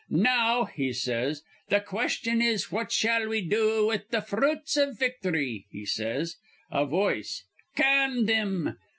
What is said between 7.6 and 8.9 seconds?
'Can thim.'